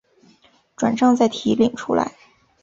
[0.75, 2.15] 转帐再提领出来